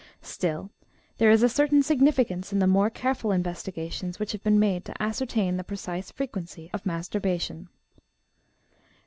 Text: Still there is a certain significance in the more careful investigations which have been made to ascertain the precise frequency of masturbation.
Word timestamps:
Still 0.23 0.71
there 1.19 1.29
is 1.29 1.43
a 1.43 1.47
certain 1.47 1.83
significance 1.83 2.51
in 2.51 2.57
the 2.57 2.65
more 2.65 2.89
careful 2.89 3.31
investigations 3.31 4.17
which 4.17 4.31
have 4.31 4.41
been 4.43 4.59
made 4.59 4.83
to 4.85 4.99
ascertain 4.99 5.57
the 5.57 5.63
precise 5.63 6.09
frequency 6.09 6.71
of 6.73 6.87
masturbation. 6.87 7.69